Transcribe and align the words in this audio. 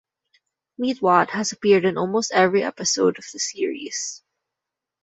Meatwad 0.79 1.29
has 1.29 1.51
appeared 1.51 1.85
in 1.85 1.95
almost 1.95 2.31
every 2.31 2.63
episode 2.63 3.19
of 3.19 3.25
the 3.31 3.39
series. 3.39 4.23